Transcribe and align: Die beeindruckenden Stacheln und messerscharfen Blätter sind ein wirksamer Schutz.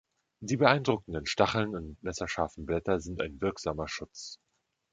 Die 0.39 0.57
beeindruckenden 0.57 1.27
Stacheln 1.27 1.75
und 1.75 2.01
messerscharfen 2.01 2.65
Blätter 2.65 2.99
sind 2.99 3.21
ein 3.21 3.39
wirksamer 3.39 3.87
Schutz. 3.87 4.39